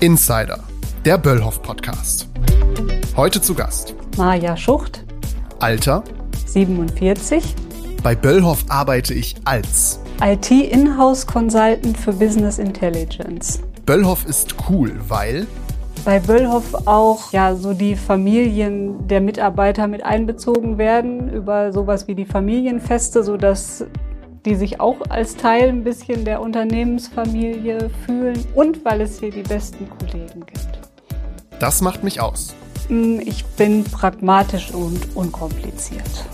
[0.00, 0.60] Insider,
[1.04, 2.28] der Böllhoff Podcast.
[3.16, 3.96] Heute zu Gast.
[4.16, 5.04] Maja Schucht,
[5.58, 6.04] Alter.
[6.46, 7.42] 47,
[8.04, 13.60] bei Böllhoff arbeite ich als IT Inhouse Consultant für Business Intelligence.
[13.86, 15.48] Böllhoff ist cool, weil?
[16.04, 22.14] Bei Böllhoff auch ja so die Familien der Mitarbeiter mit einbezogen werden über sowas wie
[22.14, 23.84] die Familienfeste, so dass
[24.44, 29.42] die sich auch als Teil ein bisschen der Unternehmensfamilie fühlen und weil es hier die
[29.42, 30.78] besten Kollegen gibt.
[31.58, 32.54] das macht mich aus.
[32.88, 36.24] Hm, Ich bin pragmatisch und unkompliziert.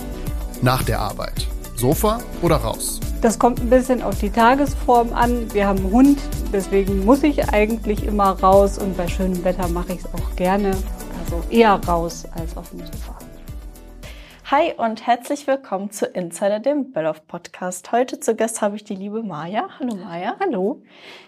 [0.63, 1.47] Nach der Arbeit.
[1.77, 3.01] Sofa oder raus?
[3.21, 5.53] Das kommt ein bisschen auf die Tagesform an.
[5.53, 6.19] Wir haben einen Hund,
[6.53, 10.71] deswegen muss ich eigentlich immer raus und bei schönem Wetter mache ich es auch gerne.
[11.25, 13.17] Also eher raus als auf dem Sofa.
[14.57, 17.91] Hi und herzlich willkommen zu Insider, dem Böllhoff Podcast.
[17.91, 19.69] Heute zu Gast habe ich die liebe Maja.
[19.81, 20.37] Hallo Maja.
[20.39, 20.81] Hallo.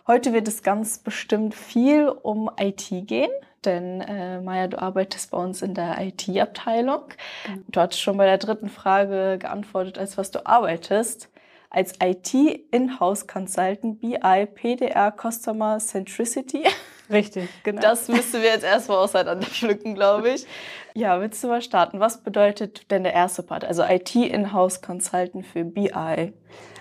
[0.06, 3.32] Heute wird es ganz bestimmt viel um IT gehen,
[3.64, 7.00] denn äh, Maja, du arbeitest bei uns in der IT-Abteilung.
[7.66, 11.28] Du hattest schon bei der dritten Frage geantwortet, als was du arbeitest.
[11.68, 16.62] Als IT-Inhouse Consultant BI PDR Customer Centricity.
[17.10, 17.80] Richtig, genau.
[17.80, 20.46] Das müssen wir jetzt erstmal auseinanderpflücken, glaube ich.
[20.94, 22.00] Ja, willst du mal starten?
[22.00, 23.64] Was bedeutet denn der erste Part?
[23.64, 26.32] Also IT Inhouse Consultant für BI.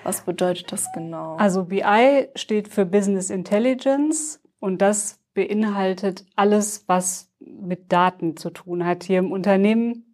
[0.03, 1.35] Was bedeutet das genau?
[1.37, 8.85] Also BI steht für Business Intelligence und das beinhaltet alles, was mit Daten zu tun
[8.85, 9.03] hat.
[9.03, 10.05] Hier im Unternehmen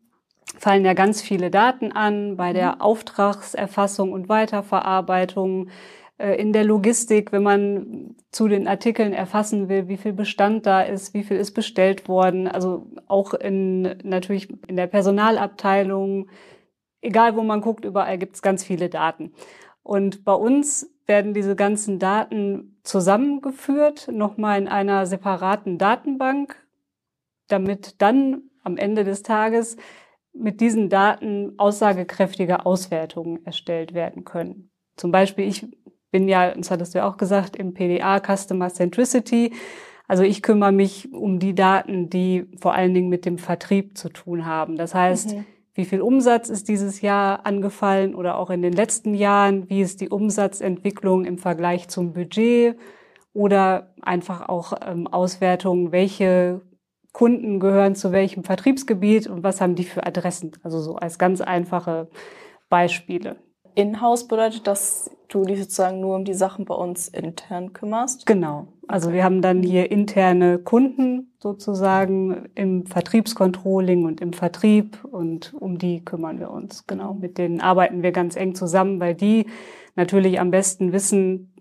[0.58, 5.70] fallen ja ganz viele Daten an bei der Auftragserfassung und Weiterverarbeitung,
[6.38, 11.14] in der Logistik, wenn man zu den Artikeln erfassen will, wie viel Bestand da ist,
[11.14, 16.30] wie viel ist bestellt worden, also auch in natürlich in der Personalabteilung,
[17.02, 19.34] egal wo man guckt, überall gibt es ganz viele Daten.
[19.84, 26.56] Und bei uns werden diese ganzen Daten zusammengeführt, nochmal in einer separaten Datenbank,
[27.48, 29.78] damit dann am Ende des Tages
[30.34, 34.70] mit diesen Daten aussagekräftige Auswertungen erstellt werden können.
[34.96, 35.66] Zum Beispiel, ich
[36.12, 39.54] bin ja, das hattest du ja auch gesagt, im PDA Customer Centricity.
[40.08, 44.10] Also ich kümmere mich um die Daten, die vor allen Dingen mit dem Vertrieb zu
[44.10, 44.76] tun haben.
[44.76, 45.46] Das heißt, Mhm.
[45.74, 49.70] wie viel Umsatz ist dieses Jahr angefallen oder auch in den letzten Jahren?
[49.70, 52.78] Wie ist die Umsatzentwicklung im Vergleich zum Budget?
[53.34, 56.60] Oder einfach auch ähm, Auswertungen, welche
[57.14, 60.52] Kunden gehören zu welchem Vertriebsgebiet und was haben die für Adressen?
[60.64, 62.10] Also so als ganz einfache
[62.70, 63.38] Beispiele.
[63.76, 68.26] Inhouse bedeutet, dass du dich sozusagen nur um die Sachen bei uns intern kümmerst.
[68.26, 68.68] Genau.
[68.88, 75.78] Also wir haben dann hier interne Kunden sozusagen im Vertriebscontrolling und im Vertrieb und um
[75.78, 76.86] die kümmern wir uns.
[76.88, 77.14] Genau.
[77.14, 79.46] Mit denen arbeiten wir ganz eng zusammen, weil die
[79.96, 81.54] natürlich am besten wissen,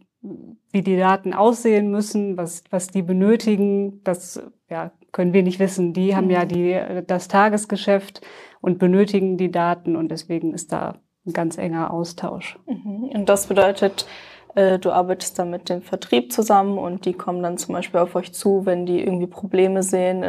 [0.72, 4.02] wie die Daten aussehen müssen, was, was die benötigen.
[4.04, 5.92] Das ja, können wir nicht wissen.
[5.92, 8.20] Die haben ja die, das Tagesgeschäft
[8.60, 12.58] und benötigen die Daten und deswegen ist da ein ganz enger Austausch.
[12.66, 13.10] Mhm.
[13.14, 14.06] Und das bedeutet,
[14.54, 18.14] äh, du arbeitest dann mit dem Vertrieb zusammen und die kommen dann zum Beispiel auf
[18.14, 20.24] euch zu, wenn die irgendwie Probleme sehen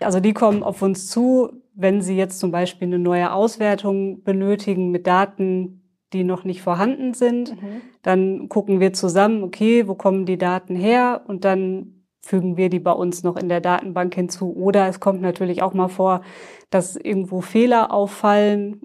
[0.00, 4.90] Also die kommen auf uns zu, wenn sie jetzt zum Beispiel eine neue Auswertung benötigen
[4.90, 5.80] mit Daten,
[6.12, 7.50] die noch nicht vorhanden sind.
[8.02, 11.22] Dann gucken wir zusammen, okay, wo kommen die Daten her?
[11.28, 14.54] Und dann fügen wir die bei uns noch in der Datenbank hinzu.
[14.54, 16.22] Oder es kommt natürlich auch mal vor,
[16.70, 18.80] dass irgendwo Fehler auffallen.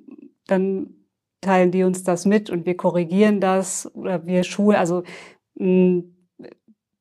[0.47, 1.04] Dann
[1.41, 4.77] teilen die uns das mit und wir korrigieren das oder wir schulen.
[4.77, 5.03] Also
[5.55, 6.03] mh,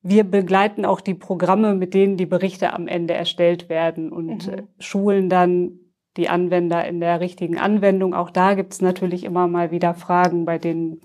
[0.01, 4.53] wir begleiten auch die Programme, mit denen die Berichte am Ende erstellt werden und Mhm.
[4.53, 5.79] äh, schulen dann
[6.15, 8.13] die Anwender in der richtigen Anwendung.
[8.13, 11.01] Auch da gibt es natürlich immer mal wieder Fragen, bei denen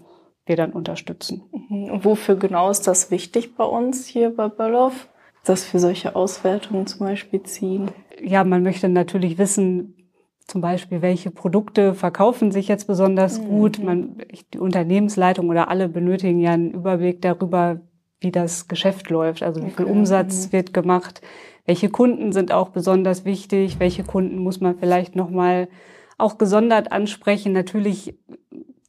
[0.46, 1.42] wir dann unterstützen.
[1.68, 1.84] Mhm.
[1.90, 5.08] Und wofür genau ist das wichtig bei uns hier bei Böllhoff?
[5.44, 7.90] Dass wir solche Auswertungen zum Beispiel ziehen.
[8.22, 9.96] Ja, man möchte natürlich wissen,
[10.50, 13.82] zum Beispiel, welche Produkte verkaufen sich jetzt besonders gut.
[13.82, 14.16] Man,
[14.52, 17.80] die Unternehmensleitung oder alle benötigen ja einen Überblick darüber,
[18.18, 19.44] wie das Geschäft läuft.
[19.44, 19.86] Also wie viel.
[19.86, 21.22] Umsatz wird gemacht,
[21.66, 25.68] welche Kunden sind auch besonders wichtig, welche Kunden muss man vielleicht nochmal
[26.18, 27.52] auch gesondert ansprechen.
[27.52, 28.18] Natürlich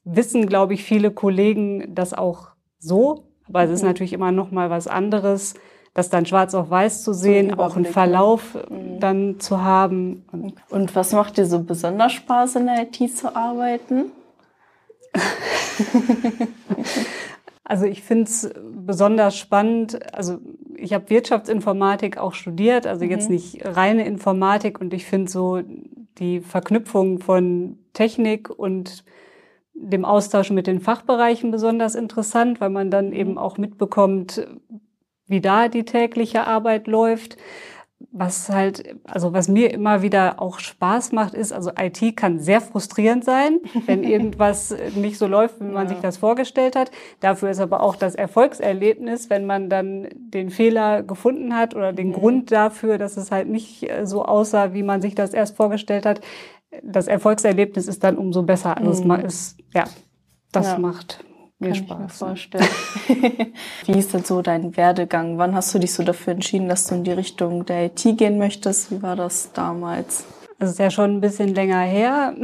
[0.04, 2.50] wissen, glaube ich, viele Kollegen das auch
[2.80, 5.54] so, aber es ist natürlich immer nochmal was anderes,
[5.94, 7.92] das dann schwarz auf weiß zu sehen, auch einen ne?
[7.92, 8.58] Verlauf
[9.00, 10.26] dann zu haben.
[10.32, 14.12] Und Und was macht dir so besonders Spaß in der IT zu arbeiten?
[17.72, 18.54] Also ich finde es
[18.86, 20.14] besonders spannend.
[20.14, 20.40] Also
[20.76, 25.62] ich habe Wirtschaftsinformatik auch studiert, also jetzt nicht reine Informatik und ich finde so
[26.18, 29.06] die Verknüpfung von Technik und
[29.74, 34.46] dem Austausch mit den Fachbereichen besonders interessant, weil man dann eben auch mitbekommt,
[35.32, 37.38] wie da die tägliche Arbeit läuft
[38.12, 42.62] was halt, also was mir immer wieder auch Spaß macht, ist, also IT kann sehr
[42.62, 45.90] frustrierend sein, wenn irgendwas nicht so läuft, wie man ja.
[45.90, 46.92] sich das vorgestellt hat.
[47.20, 52.10] Dafür ist aber auch das Erfolgserlebnis, wenn man dann den Fehler gefunden hat oder den
[52.10, 52.14] mhm.
[52.14, 56.22] Grund dafür, dass es halt nicht so aussah, wie man sich das erst vorgestellt hat.
[56.84, 58.78] Das Erfolgserlebnis ist dann umso besser.
[58.78, 59.12] Also mhm.
[59.12, 59.86] es ist, ja,
[60.52, 60.80] das ja.
[60.80, 61.24] macht
[61.62, 61.98] mir Kann Spaß.
[61.98, 62.68] Ich mir vorstellen.
[63.86, 65.38] Wie ist denn so dein Werdegang?
[65.38, 68.38] Wann hast du dich so dafür entschieden, dass du in die Richtung der IT gehen
[68.38, 68.92] möchtest?
[68.92, 70.26] Wie war das damals?
[70.62, 72.36] Das ist ja schon ein bisschen länger her.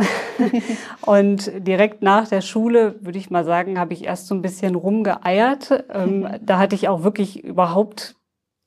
[1.01, 4.73] Und direkt nach der Schule, würde ich mal sagen, habe ich erst so ein bisschen
[4.73, 5.85] rumgeeiert.
[5.93, 8.15] Ähm, da hatte ich auch wirklich überhaupt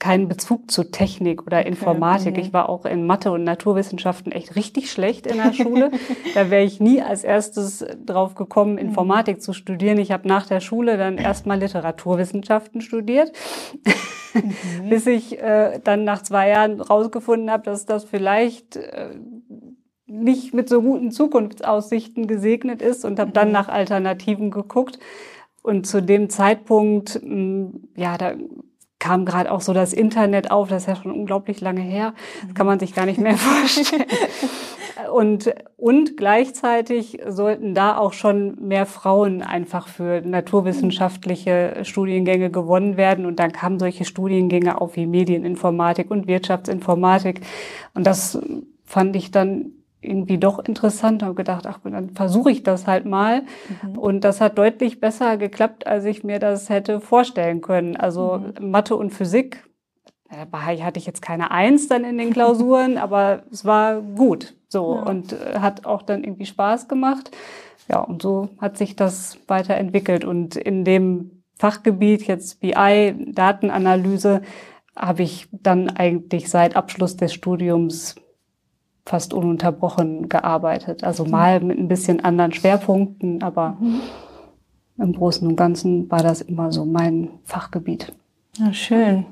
[0.00, 2.32] keinen Bezug zu Technik oder Informatik.
[2.32, 2.40] Okay.
[2.40, 5.92] Ich war auch in Mathe und Naturwissenschaften echt richtig schlecht in der Schule.
[6.34, 8.78] da wäre ich nie als erstes drauf gekommen, mhm.
[8.78, 9.98] Informatik zu studieren.
[9.98, 13.30] Ich habe nach der Schule dann erstmal Literaturwissenschaften studiert,
[14.32, 14.88] mhm.
[14.88, 19.10] bis ich äh, dann nach zwei Jahren rausgefunden habe, dass das vielleicht äh,
[20.06, 23.54] nicht mit so guten Zukunftsaussichten gesegnet ist und habe dann mhm.
[23.54, 24.98] nach Alternativen geguckt.
[25.62, 28.32] Und zu dem Zeitpunkt, mh, ja, da
[29.00, 32.14] kam gerade auch so das Internet auf, das ist ja schon unglaublich lange her,
[32.46, 34.04] das kann man sich gar nicht mehr vorstellen.
[35.12, 43.26] Und, und gleichzeitig sollten da auch schon mehr Frauen einfach für naturwissenschaftliche Studiengänge gewonnen werden.
[43.26, 47.40] Und dann kamen solche Studiengänge auf wie Medieninformatik und Wirtschaftsinformatik.
[47.94, 48.38] Und das
[48.84, 53.42] fand ich dann irgendwie doch interessant, habe gedacht, ach, dann versuche ich das halt mal.
[53.82, 53.98] Mhm.
[53.98, 57.96] Und das hat deutlich besser geklappt, als ich mir das hätte vorstellen können.
[57.96, 58.70] Also mhm.
[58.70, 59.64] Mathe und Physik,
[60.30, 64.94] dabei hatte ich jetzt keine Eins dann in den Klausuren, aber es war gut so
[64.94, 65.02] ja.
[65.02, 67.30] und äh, hat auch dann irgendwie Spaß gemacht.
[67.88, 70.24] Ja, und so hat sich das weiterentwickelt.
[70.24, 74.42] Und in dem Fachgebiet jetzt BI, Datenanalyse,
[74.96, 78.16] habe ich dann eigentlich seit Abschluss des Studiums
[79.04, 81.04] fast ununterbrochen gearbeitet.
[81.04, 84.00] Also mal mit ein bisschen anderen Schwerpunkten, aber mhm.
[84.98, 88.12] im Großen und Ganzen war das immer so mein Fachgebiet.
[88.58, 89.24] Ja, schön.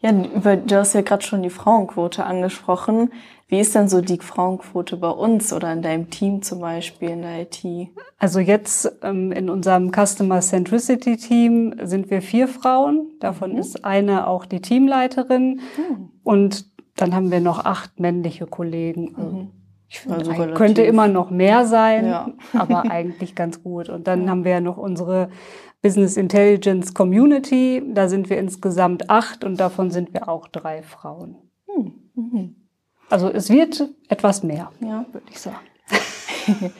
[0.00, 3.10] Ja, du hast ja gerade schon die Frauenquote angesprochen.
[3.46, 7.20] Wie ist denn so die Frauenquote bei uns oder in deinem Team zum Beispiel in
[7.20, 7.62] der IT?
[8.18, 13.10] Also jetzt ähm, in unserem Customer Centricity Team sind wir vier Frauen.
[13.20, 13.58] Davon mhm.
[13.58, 15.60] ist eine auch die Teamleiterin.
[15.76, 16.08] Mhm.
[16.24, 16.71] Und
[17.02, 19.14] dann haben wir noch acht männliche Kollegen.
[19.16, 19.50] Mhm.
[19.88, 22.30] Ich finde, also könnte immer noch mehr sein, ja.
[22.54, 23.88] aber eigentlich ganz gut.
[23.88, 24.30] Und dann ja.
[24.30, 25.28] haben wir ja noch unsere
[25.82, 27.82] Business Intelligence Community.
[27.92, 31.36] Da sind wir insgesamt acht und davon sind wir auch drei Frauen.
[31.66, 31.92] Mhm.
[32.14, 32.56] mhm.
[33.10, 35.04] Also es wird etwas mehr, ja.
[35.12, 35.58] würde ich sagen.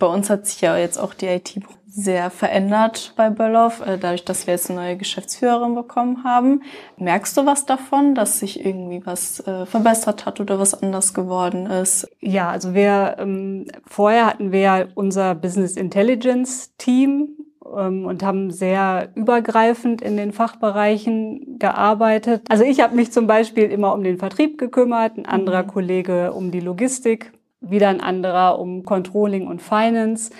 [0.00, 4.24] Bei uns hat sich ja jetzt auch die IT sehr verändert bei Böllhoff, äh, dadurch,
[4.24, 6.62] dass wir jetzt eine neue Geschäftsführerin bekommen haben.
[6.96, 11.66] Merkst du was davon, dass sich irgendwie was äh, verbessert hat oder was anders geworden
[11.66, 12.08] ist?
[12.20, 17.36] Ja, also wir ähm, vorher hatten wir unser Business Intelligence Team
[17.76, 22.42] ähm, und haben sehr übergreifend in den Fachbereichen gearbeitet.
[22.48, 25.68] Also ich habe mich zum Beispiel immer um den Vertrieb gekümmert, ein anderer mhm.
[25.68, 30.30] Kollege um die Logistik, wieder ein anderer um Controlling und Finance.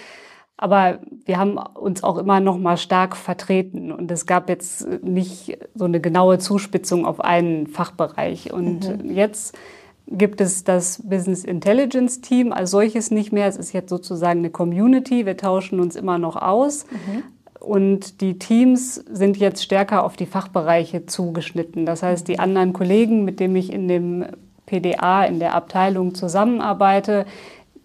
[0.57, 5.59] Aber wir haben uns auch immer noch mal stark vertreten und es gab jetzt nicht
[5.75, 8.53] so eine genaue Zuspitzung auf einen Fachbereich.
[8.53, 9.11] Und mhm.
[9.11, 9.57] jetzt
[10.07, 13.47] gibt es das Business Intelligence Team als solches nicht mehr.
[13.47, 15.25] Es ist jetzt sozusagen eine Community.
[15.25, 16.85] Wir tauschen uns immer noch aus.
[16.91, 17.23] Mhm.
[17.61, 21.87] Und die Teams sind jetzt stärker auf die Fachbereiche zugeschnitten.
[21.87, 24.27] Das heißt, die anderen Kollegen, mit denen ich in dem
[24.71, 27.27] PDA, in der Abteilung zusammenarbeite,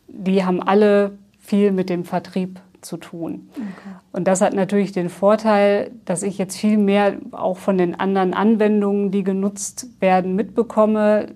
[0.07, 3.49] die haben alle viel mit dem Vertrieb zu tun.
[3.53, 3.95] Okay.
[4.11, 8.33] Und das hat natürlich den Vorteil, dass ich jetzt viel mehr auch von den anderen
[8.33, 11.33] Anwendungen, die genutzt werden, mitbekomme.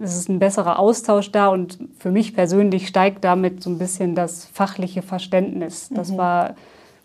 [0.00, 4.14] Es ist ein besserer Austausch da und für mich persönlich steigt damit so ein bisschen
[4.14, 5.88] das fachliche Verständnis.
[5.92, 6.18] Das mhm.
[6.18, 6.54] war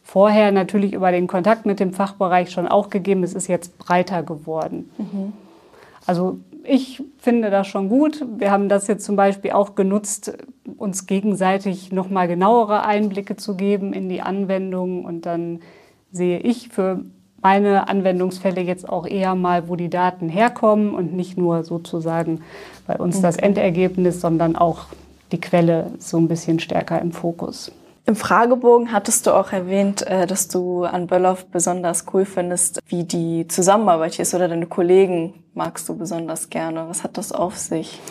[0.03, 3.23] vorher natürlich über den Kontakt mit dem Fachbereich schon auch gegeben.
[3.23, 4.91] Es ist jetzt breiter geworden.
[4.97, 5.33] Mhm.
[6.05, 8.25] Also ich finde das schon gut.
[8.38, 10.38] Wir haben das jetzt zum Beispiel auch genutzt,
[10.77, 15.05] uns gegenseitig nochmal genauere Einblicke zu geben in die Anwendung.
[15.05, 15.60] Und dann
[16.12, 17.01] sehe ich für
[17.41, 22.41] meine Anwendungsfälle jetzt auch eher mal, wo die Daten herkommen und nicht nur sozusagen
[22.88, 23.24] bei uns okay.
[23.24, 24.86] das Endergebnis, sondern auch
[25.32, 27.72] die Quelle so ein bisschen stärker im Fokus.
[28.05, 33.05] Im Fragebogen hattest du auch erwähnt, äh, dass du an Böllhoff besonders cool findest, wie
[33.05, 36.89] die Zusammenarbeit ist oder deine Kollegen magst du besonders gerne.
[36.89, 38.01] Was hat das auf sich?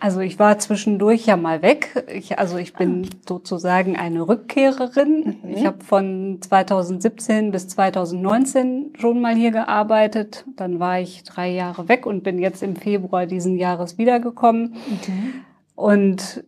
[0.00, 2.06] Also ich war zwischendurch ja mal weg.
[2.10, 3.16] Ich, also ich bin ah.
[3.28, 5.36] sozusagen eine Rückkehrerin.
[5.42, 5.50] Mhm.
[5.50, 10.46] Ich habe von 2017 bis 2019 schon mal hier gearbeitet.
[10.56, 14.76] Dann war ich drei Jahre weg und bin jetzt im Februar diesen Jahres wiedergekommen.
[14.88, 15.34] Mhm.
[15.74, 16.44] Und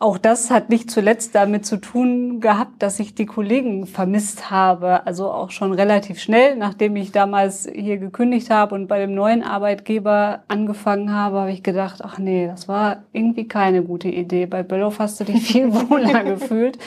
[0.00, 5.06] auch das hat nicht zuletzt damit zu tun gehabt, dass ich die Kollegen vermisst habe.
[5.06, 9.42] Also auch schon relativ schnell, nachdem ich damals hier gekündigt habe und bei dem neuen
[9.42, 14.46] Arbeitgeber angefangen habe, habe ich gedacht, ach nee, das war irgendwie keine gute Idee.
[14.46, 16.78] Bei Böllhoff hast du dich viel wohler gefühlt.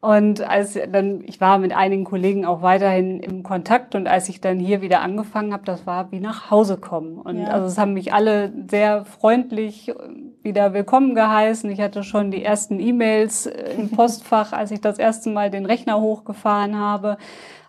[0.00, 4.40] Und als dann, ich war mit einigen Kollegen auch weiterhin im Kontakt und als ich
[4.40, 7.18] dann hier wieder angefangen habe, das war wie nach Hause kommen.
[7.18, 7.48] Und ja.
[7.48, 9.92] also es haben mich alle sehr freundlich
[10.40, 11.68] wieder willkommen geheißen.
[11.70, 16.00] Ich hatte schon die ersten E-Mails im Postfach, als ich das erste Mal den Rechner
[16.00, 17.18] hochgefahren habe.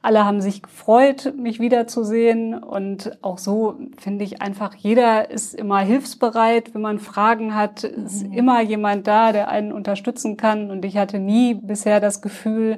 [0.01, 2.53] Alle haben sich gefreut, mich wiederzusehen.
[2.53, 6.73] Und auch so finde ich einfach, jeder ist immer hilfsbereit.
[6.73, 8.33] Wenn man Fragen hat, ist mhm.
[8.33, 10.71] immer jemand da, der einen unterstützen kann.
[10.71, 12.77] Und ich hatte nie bisher das Gefühl,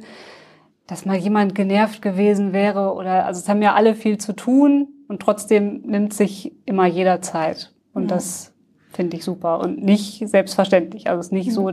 [0.87, 4.89] dass mal jemand genervt gewesen wäre oder, also es haben ja alle viel zu tun
[5.07, 7.71] und trotzdem nimmt sich immer jeder Zeit.
[7.93, 8.15] Und ja.
[8.15, 8.53] das
[8.91, 11.07] finde ich super und nicht selbstverständlich.
[11.07, 11.51] Also es ist nicht mhm.
[11.51, 11.71] so,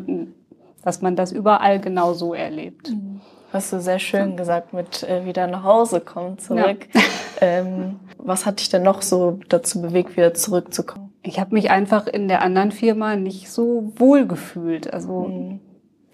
[0.85, 2.91] dass man das überall genau so erlebt.
[2.91, 3.21] Mhm.
[3.53, 6.89] Hast du sehr schön gesagt mit äh, wieder nach Hause kommen zurück.
[6.93, 7.01] Ja.
[7.41, 11.13] Ähm, was hat dich denn noch so dazu bewegt, wieder zurückzukommen?
[11.23, 14.93] Ich habe mich einfach in der anderen Firma nicht so wohl gefühlt.
[14.93, 15.61] Also mhm.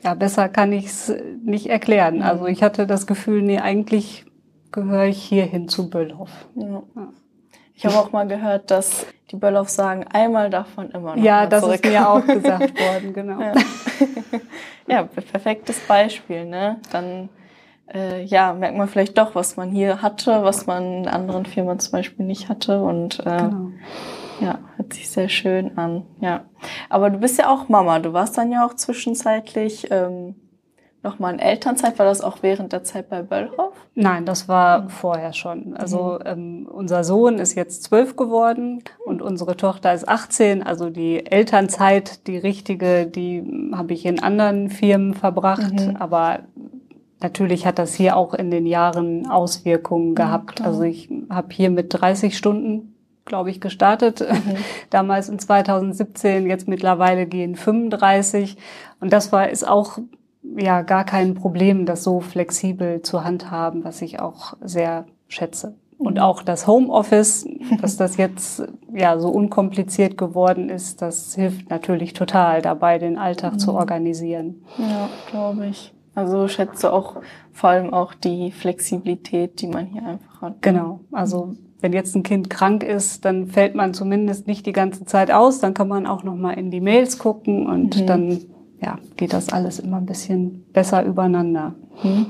[0.03, 2.17] ja, besser kann ich es nicht erklären.
[2.17, 2.23] Mhm.
[2.23, 4.27] Also ich hatte das Gefühl, nee, eigentlich
[4.71, 6.47] gehöre ich hierhin zu Böllhoff.
[6.57, 6.83] Ja.
[6.95, 7.09] Ja.
[7.75, 11.63] Ich habe auch mal gehört, dass die Böllhoff sagen, einmal davon immer noch Ja, das
[11.63, 11.85] zurück.
[11.85, 13.41] ist mir auch gesagt worden, genau.
[13.41, 13.53] Ja.
[14.87, 16.81] ja, perfektes Beispiel, ne?
[16.93, 17.29] Dann
[17.93, 21.79] äh, ja, merkt man vielleicht doch, was man hier hatte, was man in anderen Firmen
[21.79, 23.71] zum Beispiel nicht hatte und äh, genau.
[24.41, 26.07] ja, hört sich sehr schön an.
[26.21, 26.45] Ja,
[26.89, 27.99] aber du bist ja auch Mama.
[27.99, 30.37] Du warst dann ja auch zwischenzeitlich ähm,
[31.05, 31.99] nochmal in Elternzeit?
[31.99, 33.75] War das auch während der Zeit bei Böllhoff?
[33.95, 34.89] Nein, das war mhm.
[34.89, 35.77] vorher schon.
[35.77, 36.27] Also mhm.
[36.27, 40.63] ähm, unser Sohn ist jetzt zwölf geworden und unsere Tochter ist 18.
[40.63, 45.75] Also die Elternzeit, die richtige, die habe ich in anderen Firmen verbracht.
[45.75, 45.97] Mhm.
[45.97, 46.41] Aber
[47.21, 50.61] natürlich hat das hier auch in den Jahren Auswirkungen gehabt.
[50.61, 52.91] also ich habe hier mit 30 Stunden
[53.25, 54.21] glaube ich, gestartet.
[54.21, 54.57] Mhm.
[54.91, 58.57] Damals in 2017, jetzt mittlerweile gehen 35.
[59.01, 59.99] Und das war, ist auch
[60.57, 65.75] ja gar kein Problem, das so flexibel zu handhaben, was ich auch sehr schätze.
[65.97, 66.21] Und mhm.
[66.21, 67.47] auch das Homeoffice,
[67.81, 73.55] dass das jetzt ja so unkompliziert geworden ist, das hilft natürlich total dabei, den Alltag
[73.55, 73.59] mhm.
[73.59, 74.65] zu organisieren.
[74.79, 75.93] Ja, glaube ich.
[76.15, 77.17] Also schätze auch
[77.53, 80.63] vor allem auch die Flexibilität, die man hier einfach hat.
[80.63, 81.01] Genau.
[81.11, 85.31] Also wenn jetzt ein Kind krank ist, dann fällt man zumindest nicht die ganze Zeit
[85.31, 85.59] aus.
[85.59, 88.07] Dann kann man auch noch mal in die Mails gucken und mhm.
[88.07, 88.41] dann
[88.81, 91.75] ja, geht das alles immer ein bisschen besser übereinander.
[92.03, 92.27] Mhm.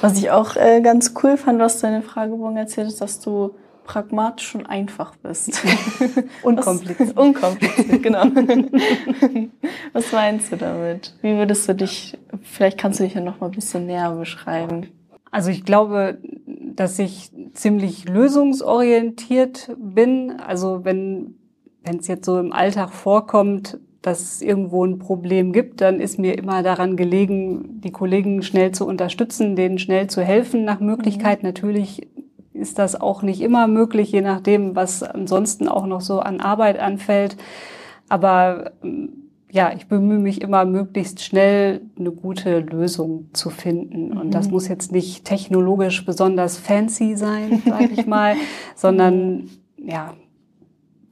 [0.00, 3.20] Was ich auch äh, ganz cool fand, was du in den Fragebogen erzählt hast, dass
[3.20, 3.54] du
[3.84, 5.60] pragmatisch und einfach bist.
[6.42, 7.00] unkompliziert.
[7.16, 8.24] Was, unkompliziert, genau.
[9.92, 11.14] was meinst du damit?
[11.22, 14.86] Wie würdest du dich, vielleicht kannst du dich ja noch mal ein bisschen näher beschreiben.
[15.32, 20.38] Also ich glaube, dass ich ziemlich lösungsorientiert bin.
[20.38, 21.34] Also wenn
[21.82, 26.18] wenn es jetzt so im Alltag vorkommt, dass es irgendwo ein Problem gibt, dann ist
[26.18, 31.42] mir immer daran gelegen, die Kollegen schnell zu unterstützen, denen schnell zu helfen nach Möglichkeit.
[31.42, 31.48] Mhm.
[31.48, 32.08] Natürlich
[32.52, 36.78] ist das auch nicht immer möglich, je nachdem, was ansonsten auch noch so an Arbeit
[36.78, 37.36] anfällt.
[38.08, 39.20] Aber ähm,
[39.52, 44.16] ja, ich bemühe mich immer möglichst schnell eine gute Lösung zu finden.
[44.16, 44.52] Und das mhm.
[44.52, 48.36] muss jetzt nicht technologisch besonders fancy sein, sage ich mal,
[48.76, 50.14] sondern ja,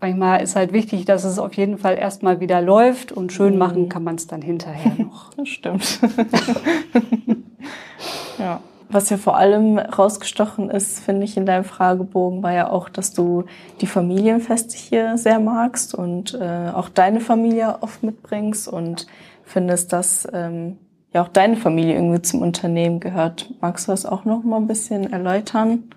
[0.00, 3.58] manchmal ist halt wichtig, dass es auf jeden Fall erstmal wieder läuft und schön mhm.
[3.58, 5.32] machen kann man es dann hinterher noch.
[5.34, 6.00] Das stimmt.
[8.38, 8.60] ja.
[8.90, 13.12] Was ja vor allem rausgestochen ist, finde ich, in deinem Fragebogen, war ja auch, dass
[13.12, 13.44] du
[13.82, 19.06] die Familienfeste hier sehr magst und äh, auch deine Familie oft mitbringst und
[19.44, 20.78] findest, dass ähm,
[21.12, 23.52] ja auch deine Familie irgendwie zum Unternehmen gehört.
[23.60, 25.90] Magst du das auch noch mal ein bisschen erläutern?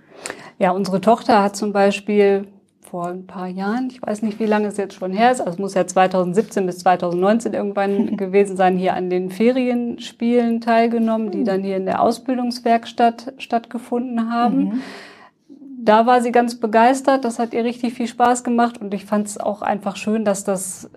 [0.60, 2.46] Ja, unsere Tochter hat zum Beispiel
[2.91, 5.53] vor ein paar Jahren, ich weiß nicht, wie lange es jetzt schon her ist, also
[5.53, 11.39] es muss ja 2017 bis 2019 irgendwann gewesen sein, hier an den Ferienspielen teilgenommen, die
[11.39, 11.45] hm.
[11.45, 14.57] dann hier in der Ausbildungswerkstatt stattgefunden haben.
[14.57, 14.81] Mhm.
[15.83, 19.25] Da war sie ganz begeistert, das hat ihr richtig viel Spaß gemacht und ich fand
[19.25, 20.91] es auch einfach schön, dass das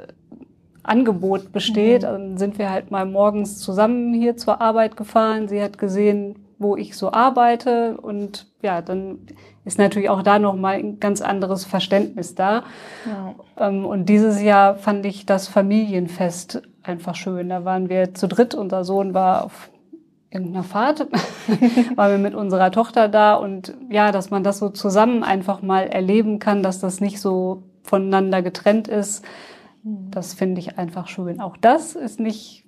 [0.83, 2.03] Angebot besteht.
[2.03, 2.07] Mhm.
[2.07, 5.47] Dann sind wir halt mal morgens zusammen hier zur Arbeit gefahren.
[5.47, 7.97] Sie hat gesehen, wo ich so arbeite.
[7.97, 9.19] Und ja, dann
[9.65, 12.65] ist natürlich auch da nochmal ein ganz anderes Verständnis da.
[13.07, 13.35] Ja.
[13.69, 17.49] Ähm, und dieses Jahr fand ich das Familienfest einfach schön.
[17.49, 18.55] Da waren wir zu dritt.
[18.55, 19.71] Unser Sohn war auf
[20.31, 21.01] irgendeiner Fahrt,
[21.97, 23.35] waren wir mit unserer Tochter da.
[23.35, 27.63] Und ja, dass man das so zusammen einfach mal erleben kann, dass das nicht so
[27.83, 29.25] voneinander getrennt ist.
[29.83, 31.41] Das finde ich einfach schön.
[31.41, 32.64] Auch das ist nicht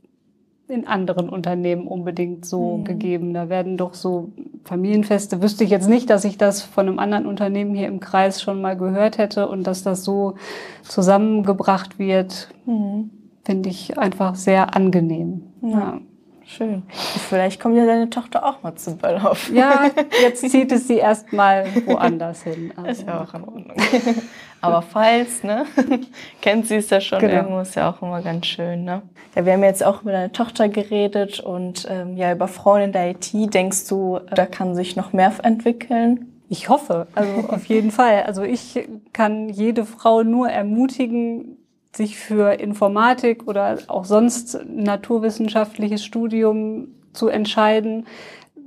[0.68, 2.84] in anderen Unternehmen unbedingt so mhm.
[2.84, 3.34] gegeben.
[3.34, 4.32] Da werden doch so
[4.64, 8.42] Familienfeste, wüsste ich jetzt nicht, dass ich das von einem anderen Unternehmen hier im Kreis
[8.42, 10.34] schon mal gehört hätte und dass das so
[10.82, 13.10] zusammengebracht wird, mhm.
[13.44, 15.42] finde ich einfach sehr angenehm.
[15.62, 15.68] Ja.
[15.68, 16.00] ja.
[16.48, 16.84] Schön.
[17.28, 19.50] Vielleicht kommt ja deine Tochter auch mal zum Ballhof.
[19.50, 19.90] Ja,
[20.22, 22.72] jetzt zieht es sie erstmal woanders hin.
[22.76, 23.72] Also, ist ja auch in Ordnung.
[24.60, 25.66] Aber falls, ne,
[26.40, 27.34] kennt sie es ja schon genau.
[27.34, 29.02] irgendwo, ist ja auch immer ganz schön, ne?
[29.34, 32.92] Ja, wir haben jetzt auch über deine Tochter geredet und ähm, ja, über Frauen in
[32.92, 33.32] der IT.
[33.32, 36.32] Denkst du, da kann sich noch mehr entwickeln?
[36.48, 38.22] Ich hoffe, also auf jeden Fall.
[38.22, 41.56] Also ich kann jede Frau nur ermutigen,
[41.94, 48.06] sich für Informatik oder auch sonst naturwissenschaftliches Studium zu entscheiden.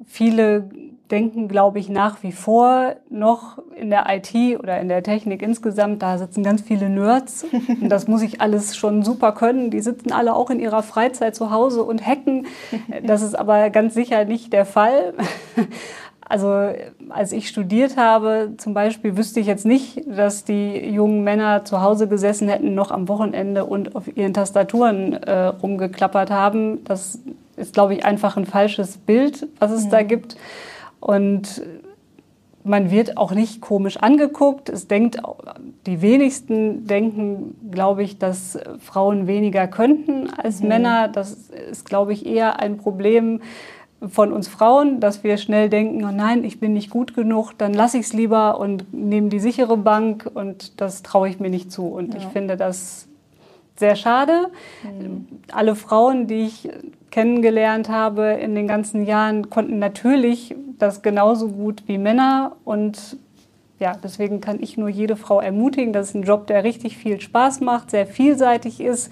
[0.05, 0.69] Viele
[1.11, 6.01] denken, glaube ich, nach wie vor noch in der IT oder in der Technik insgesamt,
[6.01, 7.45] da sitzen ganz viele Nerds
[7.81, 9.71] und das muss ich alles schon super können.
[9.71, 12.47] Die sitzen alle auch in ihrer Freizeit zu Hause und hacken.
[13.03, 15.13] Das ist aber ganz sicher nicht der Fall.
[16.31, 16.69] Also
[17.09, 21.81] als ich studiert habe, zum Beispiel, wüsste ich jetzt nicht, dass die jungen Männer zu
[21.81, 26.83] Hause gesessen hätten, noch am Wochenende und auf ihren Tastaturen äh, rumgeklappert haben.
[26.83, 27.17] Das
[27.57, 29.89] ist, glaube ich, einfach ein falsches Bild, was es mhm.
[29.89, 30.37] da gibt.
[30.99, 31.61] Und
[32.63, 34.69] man wird auch nicht komisch angeguckt.
[34.69, 35.17] Es denkt,
[35.85, 40.67] die wenigsten denken, glaube ich, dass Frauen weniger könnten als mhm.
[40.67, 41.07] Männer.
[41.07, 43.41] Das ist, glaube ich, eher ein Problem
[44.07, 47.73] von uns Frauen, dass wir schnell denken, oh nein, ich bin nicht gut genug, dann
[47.73, 51.71] lasse ich es lieber und nehme die sichere Bank und das traue ich mir nicht
[51.71, 51.87] zu.
[51.87, 52.19] Und ja.
[52.19, 53.07] ich finde das
[53.75, 54.51] sehr schade.
[54.83, 55.27] Mhm.
[55.51, 56.69] Alle Frauen, die ich
[57.11, 63.17] kennengelernt habe in den ganzen Jahren, konnten natürlich das genauso gut wie Männer und
[63.79, 67.21] ja, deswegen kann ich nur jede Frau ermutigen, das ist ein Job, der richtig viel
[67.21, 69.09] Spaß macht, sehr vielseitig ist.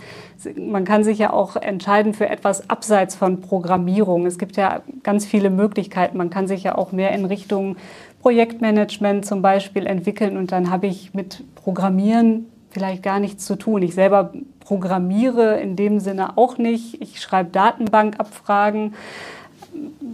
[0.58, 4.26] Man kann sich ja auch entscheiden für etwas abseits von Programmierung.
[4.26, 6.18] Es gibt ja ganz viele Möglichkeiten.
[6.18, 7.78] Man kann sich ja auch mehr in Richtung
[8.22, 13.82] Projektmanagement zum Beispiel entwickeln und dann habe ich mit Programmieren vielleicht gar nichts zu tun.
[13.82, 17.02] Ich selber programmiere in dem Sinne auch nicht.
[17.02, 18.94] Ich schreibe Datenbankabfragen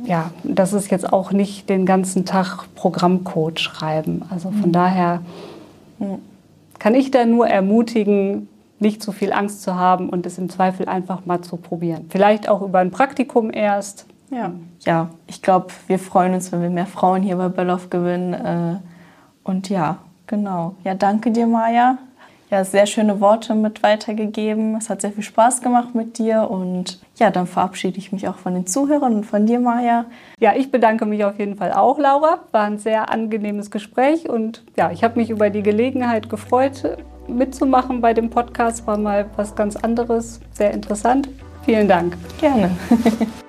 [0.06, 4.24] ja, das ist jetzt auch nicht den ganzen Tag Programmcode schreiben.
[4.30, 4.74] Also von mhm.
[4.74, 5.22] daher
[6.80, 8.50] kann ich da nur ermutigen,
[8.80, 12.08] nicht zu viel Angst zu haben und es im Zweifel einfach mal zu probieren.
[12.10, 14.06] Vielleicht auch über ein Praktikum erst.
[14.30, 14.52] Ja,
[14.86, 18.34] ja ich glaube, wir freuen uns, wenn wir mehr Frauen hier bei Belloff gewinnen.
[18.34, 18.80] Äh,
[19.46, 20.76] und ja, genau.
[20.84, 21.98] Ja, danke dir, Maja
[22.54, 24.76] ja, sehr schöne Worte mit weitergegeben.
[24.78, 28.36] Es hat sehr viel Spaß gemacht mit dir und ja, dann verabschiede ich mich auch
[28.36, 30.06] von den Zuhörern und von dir, Maja.
[30.40, 32.44] Ja, ich bedanke mich auf jeden Fall auch, Laura.
[32.52, 36.96] War ein sehr angenehmes Gespräch und ja, ich habe mich über die Gelegenheit gefreut,
[37.28, 38.86] mitzumachen bei dem Podcast.
[38.86, 41.30] War mal was ganz anderes, sehr interessant.
[41.66, 42.16] Vielen Dank.
[42.40, 42.70] Gerne.